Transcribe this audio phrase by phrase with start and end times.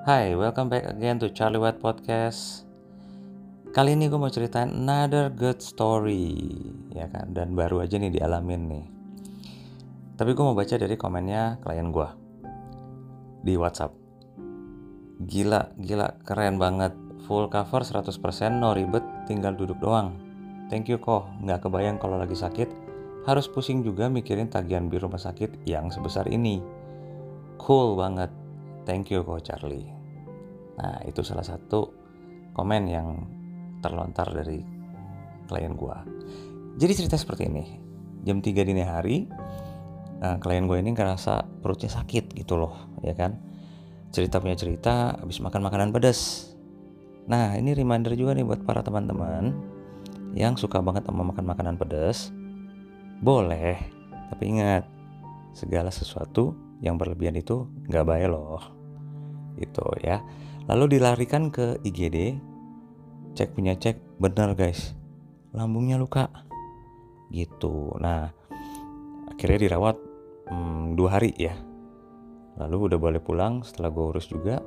[0.00, 2.64] Hai, welcome back again to Charlie White Podcast.
[3.68, 6.40] Kali ini gue mau ceritain another good story,
[6.88, 7.36] ya kan?
[7.36, 8.84] Dan baru aja nih dialamin nih.
[10.16, 12.08] Tapi gue mau baca dari komennya klien gue
[13.44, 13.92] di WhatsApp.
[15.20, 16.96] Gila, gila, keren banget.
[17.28, 18.08] Full cover 100%,
[18.56, 20.16] no ribet, tinggal duduk doang.
[20.72, 22.72] Thank you kok, nggak kebayang kalau lagi sakit,
[23.28, 26.64] harus pusing juga mikirin tagihan biru rumah sakit yang sebesar ini.
[27.60, 28.39] Cool banget.
[28.88, 29.86] Thank you kok Charlie.
[30.80, 31.92] Nah, itu salah satu
[32.56, 33.08] komen yang
[33.84, 34.64] terlontar dari
[35.48, 36.00] klien gua.
[36.80, 37.64] Jadi cerita seperti ini.
[38.20, 39.24] Jam 3 dini hari,
[40.20, 43.40] nah, klien gue ini ngerasa perutnya sakit gitu loh, ya kan?
[44.12, 46.52] Cerita punya cerita habis makan makanan pedas.
[47.24, 49.56] Nah, ini reminder juga nih buat para teman-teman
[50.36, 52.28] yang suka banget sama makan makanan pedas.
[53.24, 53.80] Boleh,
[54.28, 54.84] tapi ingat,
[55.56, 58.60] segala sesuatu yang berlebihan itu nggak baik loh.
[59.56, 60.24] Gitu ya.
[60.68, 62.40] Lalu dilarikan ke IGD
[63.36, 64.96] cek punya cek bener guys.
[65.52, 66.28] Lambungnya luka.
[67.30, 67.94] Gitu.
[68.00, 68.32] Nah
[69.30, 69.96] akhirnya dirawat
[70.48, 71.54] hmm, dua hari ya.
[72.60, 74.60] Lalu udah boleh pulang setelah gue urus juga.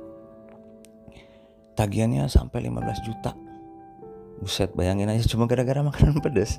[1.74, 3.34] Tagihannya sampai 15 juta.
[4.38, 6.58] Buset bayangin aja cuma gara-gara makanan pedas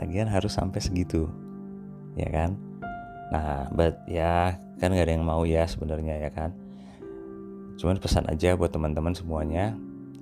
[0.00, 1.28] tagihan harus sampai segitu.
[2.16, 2.69] Ya kan
[3.30, 6.50] nah but ya kan gak ada yang mau ya sebenarnya ya kan?
[7.76, 9.76] Cuman pesan aja buat teman-teman semuanya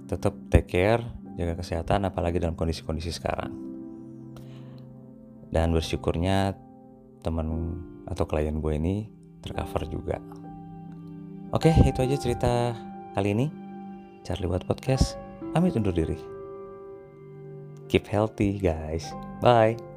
[0.08, 1.02] tetap take care
[1.38, 3.54] jaga kesehatan apalagi dalam kondisi-kondisi sekarang.
[5.48, 6.58] Dan bersyukurnya
[7.22, 7.78] teman
[8.10, 9.08] atau klien gue ini
[9.40, 10.18] tercover juga.
[11.54, 12.76] Oke itu aja cerita
[13.14, 13.46] kali ini.
[14.26, 15.16] Charlie Watt Podcast
[15.54, 16.18] pamit undur diri.
[17.88, 19.08] Keep healthy guys.
[19.40, 19.87] Bye